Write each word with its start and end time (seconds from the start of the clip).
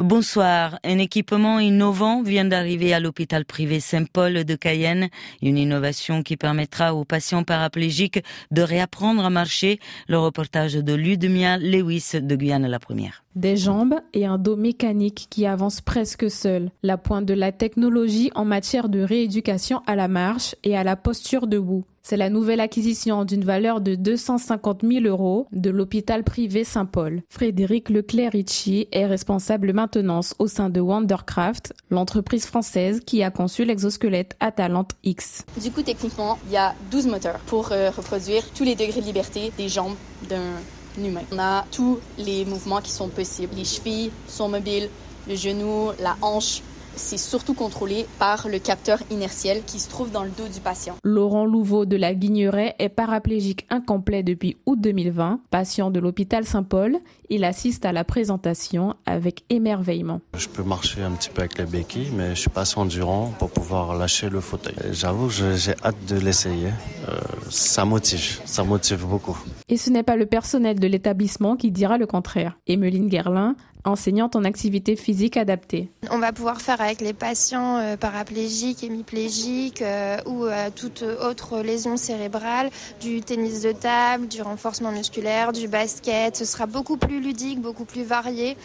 Bonsoir. 0.00 0.78
Un 0.82 0.96
équipement 0.96 1.60
innovant 1.60 2.22
vient 2.22 2.46
d'arriver 2.46 2.94
à 2.94 3.00
l'hôpital 3.00 3.44
privé 3.44 3.80
Saint-Paul 3.80 4.44
de 4.44 4.54
Cayenne. 4.54 5.10
Une 5.42 5.58
innovation 5.58 6.22
qui 6.22 6.38
permettra 6.38 6.94
aux 6.94 7.04
patients 7.04 7.44
paraplégiques 7.44 8.24
de 8.50 8.62
réapprendre 8.62 9.22
à 9.22 9.28
marcher. 9.28 9.78
Le 10.08 10.18
reportage 10.18 10.72
de 10.72 10.94
Ludmia 10.94 11.58
Lewis 11.58 12.12
de 12.14 12.34
Guyane 12.34 12.66
la 12.66 12.78
première. 12.78 13.24
Des 13.34 13.58
jambes 13.58 13.96
et 14.14 14.24
un 14.24 14.38
dos 14.38 14.56
mécanique 14.56 15.26
qui 15.28 15.44
avance 15.44 15.82
presque 15.82 16.30
seul. 16.30 16.70
La 16.82 16.96
pointe 16.96 17.26
de 17.26 17.34
la 17.34 17.52
technologie 17.52 18.30
en 18.34 18.46
matière 18.46 18.88
de 18.88 19.02
rééducation 19.02 19.82
à 19.86 19.96
la 19.96 20.08
marche 20.08 20.54
et 20.64 20.78
à 20.78 20.82
la 20.82 20.96
posture 20.96 21.46
debout. 21.46 21.84
C'est 22.02 22.16
la 22.16 22.30
nouvelle 22.30 22.60
acquisition 22.60 23.24
d'une 23.24 23.44
valeur 23.44 23.80
de 23.80 23.94
250 23.94 24.82
000 24.82 25.04
euros 25.04 25.46
de 25.52 25.70
l'hôpital 25.70 26.24
privé 26.24 26.64
Saint-Paul. 26.64 27.22
Frédéric 27.28 27.90
Leclerc-Ritchie 27.90 28.88
est 28.90 29.06
responsable 29.06 29.72
maintenance 29.72 30.34
au 30.38 30.46
sein 30.46 30.70
de 30.70 30.80
Wondercraft, 30.80 31.74
l'entreprise 31.90 32.46
française 32.46 33.00
qui 33.04 33.22
a 33.22 33.30
conçu 33.30 33.64
l'exosquelette 33.64 34.34
Atalante 34.40 34.92
X. 35.04 35.44
Du 35.62 35.70
coup, 35.70 35.82
techniquement, 35.82 36.38
il 36.46 36.52
y 36.52 36.56
a 36.56 36.74
12 36.90 37.06
moteurs 37.06 37.40
pour 37.40 37.70
euh, 37.72 37.90
reproduire 37.90 38.42
tous 38.54 38.64
les 38.64 38.74
degrés 38.74 39.00
de 39.00 39.06
liberté 39.06 39.52
des 39.58 39.68
jambes 39.68 39.96
d'un 40.28 40.56
humain. 40.98 41.22
On 41.32 41.38
a 41.38 41.64
tous 41.70 41.98
les 42.18 42.44
mouvements 42.44 42.80
qui 42.80 42.90
sont 42.90 43.08
possibles. 43.08 43.54
Les 43.56 43.64
chevilles 43.64 44.10
sont 44.26 44.48
mobiles, 44.48 44.88
le 45.28 45.34
genou, 45.34 45.90
la 46.00 46.16
hanche, 46.22 46.62
c'est 46.96 47.18
surtout 47.18 47.54
contrôlé 47.54 48.06
par 48.18 48.48
le 48.48 48.58
capteur 48.58 48.98
inertiel 49.10 49.62
qui 49.66 49.80
se 49.80 49.88
trouve 49.88 50.10
dans 50.10 50.24
le 50.24 50.30
dos 50.30 50.48
du 50.52 50.60
patient. 50.60 50.96
Laurent 51.04 51.44
Louveau 51.44 51.86
de 51.86 51.96
la 51.96 52.14
Guigneret 52.14 52.74
est 52.78 52.88
paraplégique 52.88 53.66
incomplet 53.70 54.22
depuis 54.22 54.56
août 54.66 54.78
2020. 54.80 55.40
Patient 55.50 55.90
de 55.90 56.00
l'hôpital 56.00 56.44
Saint-Paul, 56.44 56.98
il 57.28 57.44
assiste 57.44 57.84
à 57.84 57.92
la 57.92 58.04
présentation 58.04 58.94
avec 59.06 59.44
émerveillement. 59.50 60.20
Je 60.36 60.48
peux 60.48 60.62
marcher 60.62 61.02
un 61.02 61.12
petit 61.12 61.30
peu 61.30 61.40
avec 61.40 61.58
les 61.58 61.64
béquilles, 61.64 62.10
mais 62.14 62.30
je 62.30 62.40
suis 62.40 62.50
pas 62.50 62.62
assez 62.62 62.78
endurant 62.78 63.32
pour 63.38 63.50
pouvoir 63.50 63.94
lâcher 63.96 64.28
le 64.28 64.40
fauteuil. 64.40 64.74
J'avoue, 64.92 65.30
j'ai 65.30 65.74
hâte 65.84 66.04
de 66.08 66.16
l'essayer. 66.16 66.68
Euh, 67.08 67.18
ça 67.48 67.84
motive, 67.84 68.40
ça 68.44 68.64
motive 68.64 69.06
beaucoup. 69.06 69.38
Et 69.68 69.76
ce 69.76 69.90
n'est 69.90 70.02
pas 70.02 70.16
le 70.16 70.26
personnel 70.26 70.78
de 70.78 70.86
l'établissement 70.86 71.56
qui 71.56 71.70
dira 71.70 71.98
le 71.98 72.06
contraire. 72.06 72.58
Emeline 72.66 73.10
Gerlin, 73.10 73.54
enseignante 73.84 74.36
en 74.36 74.44
activité 74.44 74.96
physique 74.96 75.36
adaptée. 75.36 75.90
On 76.10 76.18
va 76.18 76.32
pouvoir 76.32 76.60
faire 76.60 76.80
avec 76.80 77.00
les 77.00 77.12
patients 77.12 77.78
euh, 77.78 77.96
paraplégiques, 77.96 78.84
hémiplégiques 78.84 79.82
euh, 79.82 80.16
ou 80.26 80.44
euh, 80.44 80.70
toute 80.74 81.02
autre 81.02 81.60
lésion 81.60 81.96
cérébrale, 81.96 82.70
du 83.00 83.20
tennis 83.20 83.62
de 83.62 83.72
table, 83.72 84.28
du 84.28 84.42
renforcement 84.42 84.92
musculaire, 84.92 85.52
du 85.52 85.68
basket. 85.68 86.36
Ce 86.36 86.44
sera 86.44 86.66
beaucoup 86.66 86.96
plus 86.96 87.20
ludique, 87.20 87.60
beaucoup 87.60 87.84
plus 87.84 88.02
varié. 88.02 88.56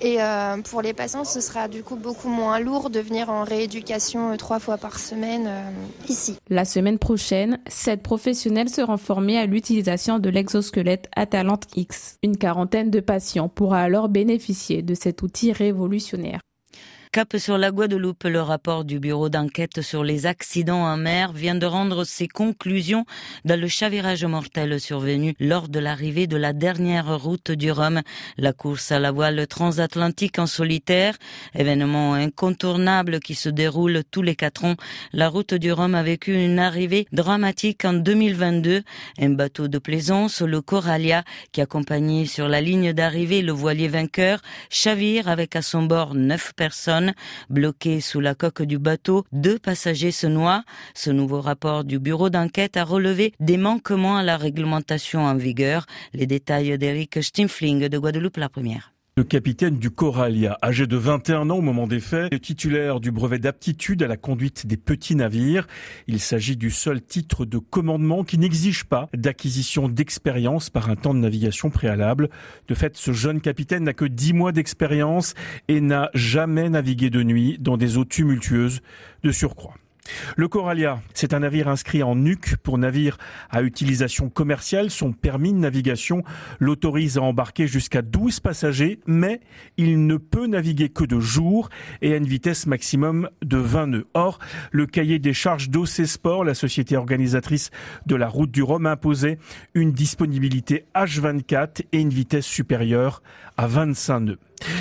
Et 0.00 0.18
pour 0.70 0.82
les 0.82 0.92
patients, 0.92 1.24
ce 1.24 1.40
sera 1.40 1.68
du 1.68 1.82
coup 1.82 1.96
beaucoup 1.96 2.28
moins 2.28 2.58
lourd 2.58 2.90
de 2.90 3.00
venir 3.00 3.30
en 3.30 3.44
rééducation 3.44 4.36
trois 4.36 4.58
fois 4.58 4.78
par 4.78 4.98
semaine 4.98 5.50
ici. 6.08 6.36
La 6.48 6.64
semaine 6.64 6.98
prochaine, 6.98 7.58
sept 7.68 8.02
professionnels 8.02 8.68
seront 8.68 8.96
formés 8.96 9.38
à 9.38 9.46
l'utilisation 9.46 10.18
de 10.18 10.28
l'exosquelette 10.30 11.08
Atalante 11.16 11.66
X. 11.76 12.18
Une 12.22 12.36
quarantaine 12.36 12.90
de 12.90 13.00
patients 13.00 13.48
pourra 13.48 13.80
alors 13.80 14.08
bénéficier 14.08 14.63
de 14.72 14.94
cet 14.94 15.22
outil 15.22 15.52
révolutionnaire. 15.52 16.40
Cap 17.14 17.36
sur 17.36 17.58
la 17.58 17.70
Guadeloupe, 17.70 18.24
le 18.24 18.40
rapport 18.40 18.84
du 18.84 18.98
bureau 18.98 19.28
d'enquête 19.28 19.82
sur 19.82 20.02
les 20.02 20.26
accidents 20.26 20.82
en 20.82 20.96
mer 20.96 21.32
vient 21.32 21.54
de 21.54 21.64
rendre 21.64 22.02
ses 22.02 22.26
conclusions 22.26 23.06
dans 23.44 23.60
le 23.60 23.68
chavirage 23.68 24.24
mortel 24.24 24.80
survenu 24.80 25.36
lors 25.38 25.68
de 25.68 25.78
l'arrivée 25.78 26.26
de 26.26 26.36
la 26.36 26.52
dernière 26.52 27.16
route 27.20 27.52
du 27.52 27.70
Rhum, 27.70 28.02
la 28.36 28.52
course 28.52 28.90
à 28.90 28.98
la 28.98 29.12
voile 29.12 29.46
transatlantique 29.46 30.40
en 30.40 30.48
solitaire, 30.48 31.16
événement 31.54 32.14
incontournable 32.14 33.20
qui 33.20 33.36
se 33.36 33.48
déroule 33.48 34.02
tous 34.10 34.22
les 34.22 34.34
quatre 34.34 34.64
ans. 34.64 34.74
La 35.12 35.28
route 35.28 35.54
du 35.54 35.70
Rhum 35.70 35.94
a 35.94 36.02
vécu 36.02 36.34
une 36.34 36.58
arrivée 36.58 37.06
dramatique 37.12 37.84
en 37.84 37.92
2022. 37.92 38.82
Un 39.20 39.30
bateau 39.30 39.68
de 39.68 39.78
plaisance, 39.78 40.42
le 40.42 40.60
Coralia, 40.60 41.22
qui 41.52 41.60
accompagnait 41.60 42.26
sur 42.26 42.48
la 42.48 42.60
ligne 42.60 42.92
d'arrivée 42.92 43.40
le 43.40 43.52
voilier 43.52 43.86
vainqueur, 43.86 44.40
chavire 44.68 45.28
avec 45.28 45.54
à 45.54 45.62
son 45.62 45.84
bord 45.84 46.16
neuf 46.16 46.52
personnes 46.56 47.03
Bloqués 47.50 48.00
sous 48.00 48.20
la 48.20 48.34
coque 48.34 48.62
du 48.62 48.78
bateau, 48.78 49.24
deux 49.32 49.58
passagers 49.58 50.12
se 50.12 50.26
noient. 50.26 50.64
Ce 50.94 51.10
nouveau 51.10 51.40
rapport 51.40 51.84
du 51.84 51.98
bureau 51.98 52.30
d'enquête 52.30 52.76
a 52.76 52.84
relevé 52.84 53.32
des 53.40 53.56
manquements 53.56 54.16
à 54.16 54.22
la 54.22 54.36
réglementation 54.36 55.24
en 55.24 55.34
vigueur. 55.34 55.86
Les 56.12 56.26
détails 56.26 56.78
d'Eric 56.78 57.22
Stimfling 57.22 57.88
de 57.88 57.98
Guadeloupe 57.98 58.38
la 58.38 58.48
première. 58.48 58.93
Le 59.16 59.22
capitaine 59.22 59.78
du 59.78 59.92
Coralia, 59.92 60.58
âgé 60.60 60.88
de 60.88 60.96
21 60.96 61.48
ans 61.48 61.58
au 61.58 61.60
moment 61.60 61.86
des 61.86 62.00
faits, 62.00 62.34
est 62.34 62.40
titulaire 62.40 62.98
du 62.98 63.12
brevet 63.12 63.38
d'aptitude 63.38 64.02
à 64.02 64.08
la 64.08 64.16
conduite 64.16 64.66
des 64.66 64.76
petits 64.76 65.14
navires. 65.14 65.68
Il 66.08 66.18
s'agit 66.18 66.56
du 66.56 66.72
seul 66.72 67.00
titre 67.00 67.44
de 67.44 67.58
commandement 67.58 68.24
qui 68.24 68.38
n'exige 68.38 68.82
pas 68.82 69.08
d'acquisition 69.14 69.88
d'expérience 69.88 70.68
par 70.68 70.90
un 70.90 70.96
temps 70.96 71.14
de 71.14 71.20
navigation 71.20 71.70
préalable. 71.70 72.28
De 72.66 72.74
fait, 72.74 72.96
ce 72.96 73.12
jeune 73.12 73.40
capitaine 73.40 73.84
n'a 73.84 73.92
que 73.92 74.04
10 74.04 74.32
mois 74.32 74.50
d'expérience 74.50 75.34
et 75.68 75.80
n'a 75.80 76.10
jamais 76.14 76.68
navigué 76.68 77.08
de 77.08 77.22
nuit 77.22 77.56
dans 77.60 77.76
des 77.76 77.96
eaux 77.96 78.04
tumultueuses 78.04 78.80
de 79.22 79.30
surcroît. 79.30 79.76
Le 80.36 80.48
Coralia, 80.48 81.00
c'est 81.14 81.32
un 81.32 81.40
navire 81.40 81.68
inscrit 81.68 82.02
en 82.02 82.14
NUC 82.14 82.56
pour 82.58 82.76
navire 82.76 83.16
à 83.50 83.62
utilisation 83.62 84.28
commerciale. 84.28 84.90
Son 84.90 85.12
permis 85.12 85.52
de 85.52 85.58
navigation 85.58 86.24
l'autorise 86.60 87.18
à 87.18 87.22
embarquer 87.22 87.66
jusqu'à 87.66 88.02
12 88.02 88.40
passagers, 88.40 89.00
mais 89.06 89.40
il 89.76 90.06
ne 90.06 90.16
peut 90.16 90.46
naviguer 90.46 90.88
que 90.90 91.04
de 91.04 91.20
jour 91.20 91.70
et 92.02 92.12
à 92.12 92.16
une 92.16 92.26
vitesse 92.26 92.66
maximum 92.66 93.30
de 93.42 93.56
20 93.56 93.86
nœuds. 93.86 94.06
Or, 94.14 94.38
le 94.72 94.86
cahier 94.86 95.18
des 95.18 95.32
charges 95.32 95.70
d'OC 95.70 96.06
Sport, 96.06 96.44
la 96.44 96.54
société 96.54 96.96
organisatrice 96.96 97.70
de 98.06 98.16
la 98.16 98.28
route 98.28 98.50
du 98.50 98.62
Rhum, 98.62 98.86
imposait 98.86 99.38
une 99.74 99.92
disponibilité 99.92 100.84
H24 100.94 101.82
et 101.92 102.00
une 102.00 102.10
vitesse 102.10 102.46
supérieure 102.46 103.22
à 103.56 103.66
25 103.66 104.20
nœuds. 104.20 104.38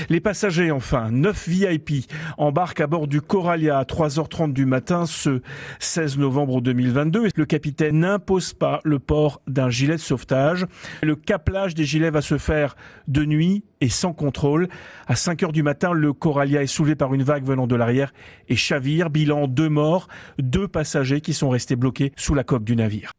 Les 0.09 0.19
passagers, 0.19 0.71
enfin, 0.71 1.11
9 1.11 1.47
VIP 1.47 1.91
embarquent 2.37 2.81
à 2.81 2.87
bord 2.87 3.07
du 3.07 3.21
Coralia 3.21 3.77
à 3.77 3.83
3h30 3.83 4.53
du 4.53 4.65
matin 4.65 5.05
ce 5.05 5.41
16 5.79 6.17
novembre 6.17 6.61
2022. 6.61 7.29
Le 7.35 7.45
capitaine 7.45 7.99
n'impose 7.99 8.53
pas 8.53 8.79
le 8.83 8.99
port 8.99 9.41
d'un 9.47 9.69
gilet 9.69 9.95
de 9.95 10.01
sauvetage. 10.01 10.65
Le 11.01 11.15
caplage 11.15 11.75
des 11.75 11.85
gilets 11.85 12.09
va 12.11 12.21
se 12.21 12.37
faire 12.37 12.75
de 13.07 13.25
nuit 13.25 13.63
et 13.81 13.89
sans 13.89 14.13
contrôle. 14.13 14.67
À 15.07 15.15
5 15.15 15.43
heures 15.43 15.51
du 15.51 15.63
matin, 15.63 15.93
le 15.93 16.13
Coralia 16.13 16.63
est 16.63 16.67
soulevé 16.67 16.95
par 16.95 17.13
une 17.13 17.23
vague 17.23 17.45
venant 17.45 17.67
de 17.67 17.75
l'arrière 17.75 18.13
et 18.49 18.55
chavire. 18.55 19.09
Bilan 19.09 19.47
deux 19.47 19.69
morts, 19.69 20.07
deux 20.39 20.67
passagers 20.67 21.21
qui 21.21 21.33
sont 21.33 21.49
restés 21.49 21.75
bloqués 21.75 22.13
sous 22.15 22.33
la 22.33 22.43
coque 22.43 22.63
du 22.63 22.75
navire. 22.75 23.11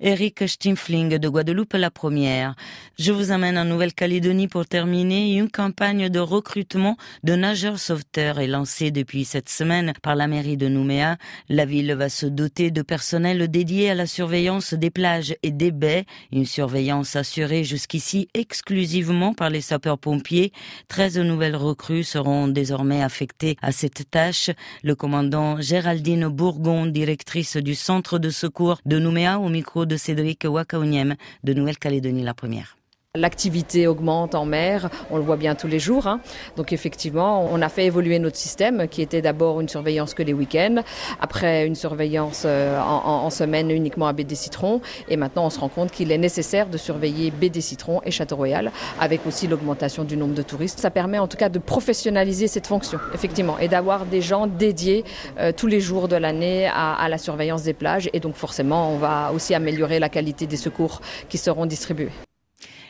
Eric 0.00 0.48
Stimfling 0.48 1.18
de 1.18 1.28
Guadeloupe 1.28 1.74
la 1.74 1.90
première. 1.90 2.54
Je 2.98 3.12
vous 3.12 3.30
amène 3.30 3.58
en 3.58 3.64
Nouvelle-Calédonie 3.64 4.48
pour 4.48 4.66
terminer. 4.66 5.34
Une 5.34 5.50
campagne 5.50 6.08
de 6.08 6.18
recrutement 6.18 6.96
de 7.22 7.34
nageurs 7.34 7.78
sauveteurs 7.78 8.38
est 8.38 8.46
lancée 8.46 8.90
depuis 8.90 9.24
cette 9.24 9.48
semaine 9.48 9.92
par 10.02 10.16
la 10.16 10.26
mairie 10.26 10.56
de 10.56 10.68
Nouméa. 10.68 11.16
La 11.48 11.64
ville 11.64 11.94
va 11.94 12.08
se 12.08 12.26
doter 12.26 12.70
de 12.70 12.82
personnel 12.82 13.48
dédié 13.50 13.90
à 13.90 13.94
la 13.94 14.06
surveillance 14.06 14.74
des 14.74 14.90
plages 14.90 15.34
et 15.42 15.50
des 15.50 15.70
baies. 15.70 16.04
Une 16.32 16.46
surveillance 16.46 17.16
assurée 17.16 17.64
jusqu'ici 17.64 18.28
exclusivement 18.34 19.34
par 19.34 19.50
les 19.50 19.60
sapeurs-pompiers. 19.60 20.52
13 20.88 21.18
nouvelles 21.18 21.56
recrues 21.56 22.04
seront 22.04 22.48
désormais 22.48 23.02
affectées 23.02 23.56
à 23.62 23.72
cette 23.72 24.10
tâche. 24.10 24.50
Le 24.82 24.94
commandant 24.94 25.60
Géraldine 25.60 26.28
Bourgon, 26.28 26.86
directrice 26.86 27.56
du 27.56 27.74
centre 27.74 28.18
de 28.18 28.30
secours 28.30 28.80
de 28.86 28.98
Nouméa 28.98 29.38
micro 29.52 29.86
de 29.86 29.96
Cédric 29.96 30.44
Wakauniem 30.44 31.14
de 31.44 31.52
Nouvelle-Calédonie 31.54 32.24
la 32.24 32.34
première. 32.34 32.76
L'activité 33.18 33.86
augmente 33.86 34.34
en 34.34 34.46
mer, 34.46 34.88
on 35.10 35.18
le 35.18 35.22
voit 35.22 35.36
bien 35.36 35.54
tous 35.54 35.66
les 35.66 35.78
jours. 35.78 36.06
Hein. 36.06 36.20
Donc 36.56 36.72
effectivement, 36.72 37.46
on 37.52 37.60
a 37.60 37.68
fait 37.68 37.84
évoluer 37.84 38.18
notre 38.18 38.38
système 38.38 38.88
qui 38.88 39.02
était 39.02 39.20
d'abord 39.20 39.60
une 39.60 39.68
surveillance 39.68 40.14
que 40.14 40.22
les 40.22 40.32
week-ends, 40.32 40.82
après 41.20 41.66
une 41.66 41.74
surveillance 41.74 42.44
euh, 42.46 42.80
en, 42.80 43.28
semaine 43.28 43.70
uniquement 43.70 44.06
à 44.06 44.14
Citrons, 44.32 44.80
et 45.10 45.18
maintenant 45.18 45.44
on 45.44 45.50
se 45.50 45.60
rend 45.60 45.68
compte 45.68 45.90
qu'il 45.90 46.10
est 46.10 46.16
nécessaire 46.16 46.70
de 46.70 46.78
surveiller 46.78 47.30
Citrons 47.60 48.00
et 48.02 48.10
Château-Royal, 48.10 48.72
avec 48.98 49.26
aussi 49.26 49.46
l'augmentation 49.46 50.04
du 50.04 50.16
nombre 50.16 50.32
de 50.32 50.40
touristes. 50.40 50.78
Ça 50.78 50.90
permet 50.90 51.18
en 51.18 51.28
tout 51.28 51.36
cas 51.36 51.50
de 51.50 51.58
professionnaliser 51.58 52.48
cette 52.48 52.66
fonction, 52.66 52.98
effectivement, 53.12 53.58
et 53.58 53.68
d'avoir 53.68 54.06
des 54.06 54.22
gens 54.22 54.46
dédiés 54.46 55.04
euh, 55.38 55.52
tous 55.54 55.66
les 55.66 55.82
jours 55.82 56.08
de 56.08 56.16
l'année 56.16 56.66
à, 56.66 56.94
à 56.94 57.10
la 57.10 57.18
surveillance 57.18 57.64
des 57.64 57.74
plages, 57.74 58.08
et 58.14 58.20
donc 58.20 58.36
forcément 58.36 58.90
on 58.90 58.96
va 58.96 59.32
aussi 59.34 59.54
améliorer 59.54 59.98
la 59.98 60.08
qualité 60.08 60.46
des 60.46 60.56
secours 60.56 61.02
qui 61.28 61.36
seront 61.36 61.66
distribués. 61.66 62.08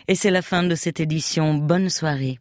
Et 0.09 0.15
c'est 0.15 0.31
la 0.31 0.43
fin 0.43 0.63
de 0.63 0.75
cette 0.75 1.01
édition. 1.01 1.55
Bonne 1.55 1.91
soirée. 1.91 2.39